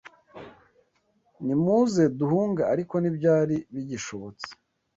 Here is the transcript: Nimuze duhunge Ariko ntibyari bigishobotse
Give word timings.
Nimuze 1.45 2.03
duhunge 2.17 2.61
Ariko 2.73 2.93
ntibyari 2.99 3.57
bigishobotse 3.73 4.49